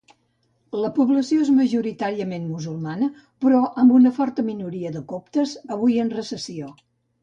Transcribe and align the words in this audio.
La 0.83 0.89
població 0.95 1.43
és 1.45 1.51
majoritàriament 1.57 2.49
musulmana 2.55 3.11
però 3.45 3.63
amb 3.85 3.97
una 4.01 4.15
forta 4.19 4.49
minoria 4.51 4.97
de 5.01 5.07
coptes 5.17 5.59
avui 5.79 6.05
en 6.09 6.15
recessió. 6.21 6.77